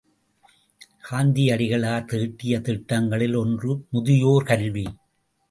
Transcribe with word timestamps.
காந்தியடிகளார் 1.09 2.05
தீட்டிய 2.05 2.59
திட்டங்களில் 2.59 3.35
ஒன்று 3.35 3.85
முதியோர் 3.89 4.43
கல்வி. 4.43 4.85